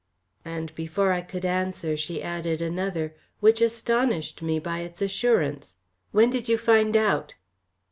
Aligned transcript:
and 0.43 0.73
before 0.73 1.11
I 1.11 1.21
could 1.21 1.45
answer, 1.45 1.95
she 1.95 2.23
added 2.23 2.59
another, 2.59 3.13
which 3.39 3.61
astonished 3.61 4.41
me 4.41 4.57
by 4.57 4.79
its 4.79 4.99
assurance. 4.99 5.75
"When 6.11 6.31
did 6.31 6.49
you 6.49 6.57
find 6.57 6.97
out?" 6.97 7.35